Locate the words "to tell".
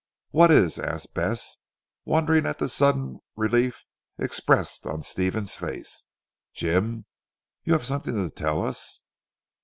8.15-8.65